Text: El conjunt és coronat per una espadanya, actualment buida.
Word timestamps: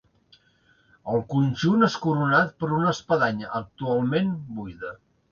El 1.15 1.19
conjunt 1.33 1.87
és 1.87 1.97
coronat 2.05 2.55
per 2.63 2.69
una 2.77 2.93
espadanya, 2.93 3.51
actualment 3.59 4.33
buida. 4.57 4.91